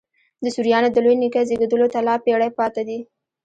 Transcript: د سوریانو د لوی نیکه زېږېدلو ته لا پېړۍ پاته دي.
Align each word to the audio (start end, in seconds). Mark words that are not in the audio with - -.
د 0.43 0.45
سوریانو 0.55 0.89
د 0.91 0.97
لوی 1.03 1.15
نیکه 1.21 1.41
زېږېدلو 1.47 1.87
ته 1.93 1.99
لا 2.07 2.15
پېړۍ 2.23 2.49
پاته 2.57 2.81
دي. 2.87 2.99